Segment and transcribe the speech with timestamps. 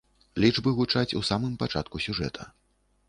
[0.45, 2.49] Лічбы гучаць у самым пачатку сюжэта.